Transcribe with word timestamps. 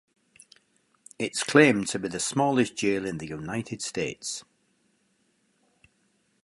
It 1.19 1.33
is 1.33 1.43
claimed 1.43 1.87
to 1.89 1.99
be 1.99 2.07
the 2.07 2.19
smallest 2.19 2.75
jail 2.75 3.05
in 3.05 3.19
the 3.19 3.27
United 3.27 3.83
States. 3.83 4.43